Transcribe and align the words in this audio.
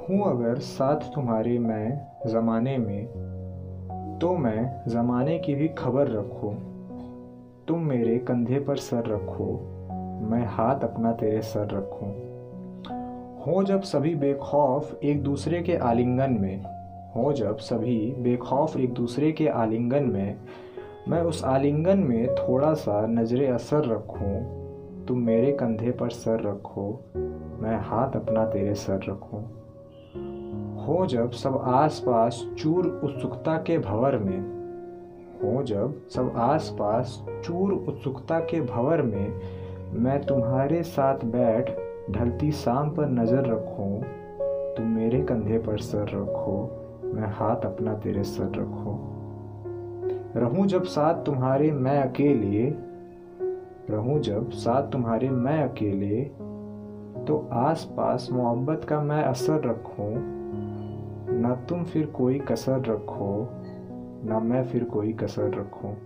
हूँ 0.00 0.30
अगर 0.30 0.58
साथ 0.58 0.96
तुम्हारे 0.96 1.58
मैं 1.58 2.06
ज़माने 2.26 2.78
में 2.78 3.06
तो 4.20 4.36
मैं 4.36 4.84
ज़माने 4.88 5.38
की 5.38 5.54
भी 5.54 5.68
खबर 5.68 6.08
रखूँ। 6.08 6.52
तुम 7.68 7.80
मेरे 7.80 8.18
कंधे 8.18 8.60
पर 8.60 8.76
सर 8.76 9.06
रखो, 9.06 9.52
मैं 10.30 10.46
हाथ 10.46 10.80
अपना 10.80 11.12
तेरे 11.12 11.42
सर 11.42 11.68
रखूँ। 11.72 12.08
हो 13.40 13.62
जब 13.64 13.80
सभी 13.80 14.14
बेखौफ 14.14 14.98
एक 15.04 15.22
दूसरे 15.22 15.62
के 15.62 15.76
आलिंगन 15.76 16.32
में, 16.40 16.62
हो 17.16 17.32
जब 17.32 17.56
सभी 17.56 18.14
बेखौफ 18.18 18.76
एक 18.76 18.92
दूसरे 18.92 19.32
के 19.32 19.48
आलिंगन 19.48 20.04
में, 20.04 20.36
मैं 21.08 21.22
उस 21.22 21.44
आलिंगन 21.44 21.98
में 21.98 22.34
थोड़ा 22.34 22.74
सा 22.74 23.06
नज़र 23.06 23.52
असर 23.52 23.84
रखूँ। 23.84 25.06
तुम 25.08 25.18
मेरे 25.18 25.52
कंधे 25.52 25.90
पर 25.90 26.10
सर 26.10 26.40
रखो, 26.40 27.04
मैं 27.62 27.78
हाथ 27.80 28.16
अपना 28.16 28.44
तेरे 28.44 28.74
सर 28.74 29.00
रखूँ। 29.08 29.42
हो 30.90 31.06
जब 31.06 31.30
सब 31.30 31.62
आस 31.64 32.02
पास 32.06 32.46
चूर 32.58 33.00
उत्सुकता 33.04 33.56
के 33.56 33.78
भवर 33.78 34.16
में, 34.18 34.40
हो 35.42 35.62
जब 35.62 36.08
सब 36.08 36.32
आसपास 36.36 37.24
चूर 37.44 37.72
उत्सुकता 37.72 38.38
के 38.40 38.60
भंवर 38.60 39.02
में 39.02 39.40
मैं 39.92 40.26
तुम्हारे 40.26 40.82
साथ 40.82 41.14
बैठ 41.24 41.70
ढलती 42.10 42.50
शाम 42.52 42.90
पर 42.90 43.08
नज़र 43.08 43.46
रखूँ, 43.46 44.02
तुम 44.76 44.86
मेरे 44.86 45.20
कंधे 45.22 45.58
पर 45.58 45.78
सर 45.78 46.02
रखो, 46.02 46.70
मैं 47.04 47.28
हाथ 47.28 47.56
अपना 47.56 47.94
तेरे 47.94 48.24
सर 48.24 48.50
रखो। 48.56 48.98
रहूँ 50.40 50.66
जब 50.66 50.84
साथ 50.84 51.14
तुम्हारे 51.14 51.72
मैं 51.72 51.98
अकेले, 52.02 52.68
रहूँ 53.90 54.20
जब 54.20 54.50
साथ 54.50 54.82
तुम्हारे 54.82 55.30
मैं 55.30 55.62
अकेले 55.68 56.24
तो 57.24 57.48
आस 57.52 57.84
पास 57.96 58.28
मोहब्बत 58.32 58.84
का 58.84 59.00
मैं 59.00 59.22
असर 59.22 59.68
रखूँ 59.70 60.40
न 61.50 61.66
तुम 61.68 61.84
फिर 61.84 62.06
कोई 62.06 62.38
कसर 62.38 62.84
रखो 62.84 63.48
ना 64.24 64.40
मैं 64.40 64.64
फिर 64.64 64.84
कोई 64.84 65.12
कसर 65.12 65.60
रखूँ। 65.60 65.96